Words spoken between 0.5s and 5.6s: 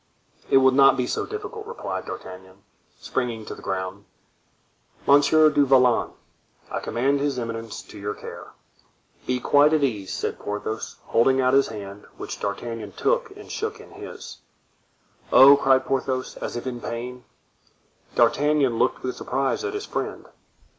will not be so difficult," replied D'Artagnan, springing to the ground. "Monsieur